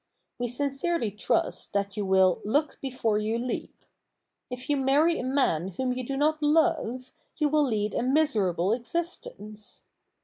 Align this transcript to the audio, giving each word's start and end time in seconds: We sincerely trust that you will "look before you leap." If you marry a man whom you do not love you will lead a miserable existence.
We 0.39 0.47
sincerely 0.47 1.11
trust 1.11 1.73
that 1.73 1.95
you 1.95 2.07
will 2.07 2.41
"look 2.43 2.81
before 2.81 3.19
you 3.19 3.37
leap." 3.37 3.85
If 4.49 4.67
you 4.67 4.75
marry 4.75 5.19
a 5.19 5.23
man 5.23 5.67
whom 5.67 5.93
you 5.93 6.03
do 6.03 6.17
not 6.17 6.41
love 6.41 7.13
you 7.37 7.49
will 7.49 7.67
lead 7.67 7.93
a 7.93 8.01
miserable 8.01 8.73
existence. 8.73 9.83